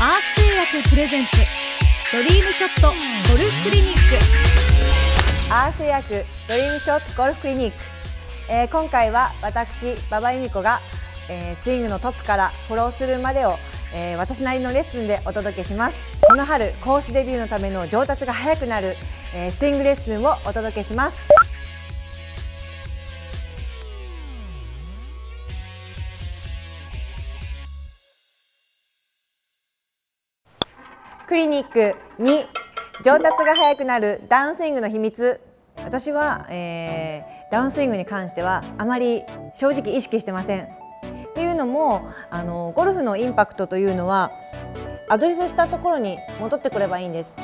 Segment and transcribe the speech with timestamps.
[0.00, 1.30] クプレゼンツ
[2.16, 2.88] ドリームショット
[3.30, 5.52] ゴルフクリニック。
[5.52, 6.08] アース製薬
[6.48, 7.76] ドリームショットゴルフクリニック、
[8.48, 10.78] えー今回は私馬場由美子が、
[11.28, 13.56] えースイングのトップからフォローするまでを、
[13.94, 16.18] えー私なりのレッスンでお届けします。
[16.22, 18.96] この春コースデビューのための上達が早くなる、
[19.34, 21.49] えースイングレッスンをお届けします。
[31.30, 32.44] クリニック2
[33.04, 35.40] 上達が早くなるダウンスイングの秘密。
[35.76, 39.22] 私は、えーダウンスイングに関してはあまり
[39.54, 40.64] 正直意識してません。
[40.64, 40.66] っ
[41.34, 44.32] ていうのもあのゴルフのインパクトというのは
[45.08, 47.38] アドレスしたところに戻ってくればいいんです。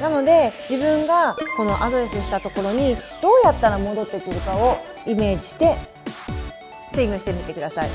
[0.00, 5.76] なので自分がこのアドレスしたところにどうやったら戻ってくるかをイメージして
[6.90, 7.90] スイングしてみてください。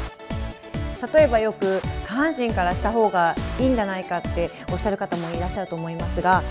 [1.14, 1.82] 例えばよく
[2.16, 6.42] 半身からした方がいいんじゃないかっておっしゃる方もいらっしゃると思いますが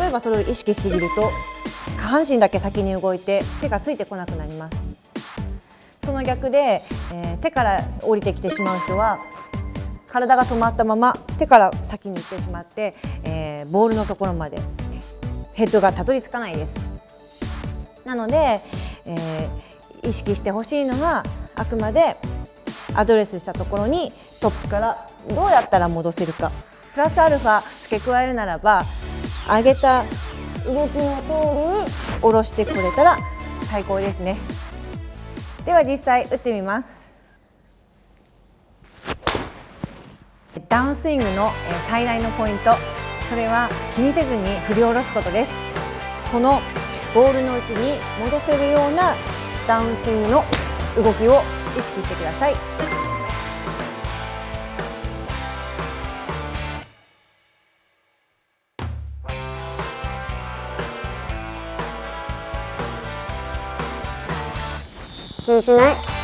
[0.00, 1.28] 例えばそれを意識しすぎると
[1.96, 5.08] 下半身だけ先に動いて手がついてこなくなります。
[6.04, 6.80] その逆で、
[7.12, 9.18] えー手から降りてきてしまう人は
[10.06, 14.58] 体が止まったまま手から先に行ってしまって、えーボールのところまで
[15.52, 16.90] ヘッドがたどり着かないです。
[18.04, 18.60] なので、
[19.04, 21.24] えー意識してほしいのは
[21.56, 22.16] あくまで
[22.94, 26.50] アドレスしたところにトップからどうやったら戻せるか。
[26.92, 28.82] プラスアルファ付け加えるならば
[29.48, 30.02] 上げた
[30.66, 33.18] 動きの通りに下ろしてくれたら
[33.70, 34.36] 最高ですね。
[35.64, 37.12] では実際打ってみます。
[40.68, 41.50] ダウンスイングの
[41.88, 42.72] 最大のポイント。
[43.28, 45.52] それは気にせずに振り下ろすことです。
[46.32, 46.60] この
[47.14, 49.14] ボールの内に戻せるような
[49.66, 50.44] ダウンスイングの
[50.96, 51.42] 動きを
[51.76, 52.54] 意識してください。
[65.44, 66.17] 気にしない。